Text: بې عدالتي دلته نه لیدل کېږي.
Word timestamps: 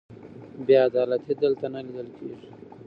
بې 0.65 0.75
عدالتي 0.87 1.33
دلته 1.43 1.65
نه 1.73 1.79
لیدل 1.85 2.07
کېږي. 2.17 2.49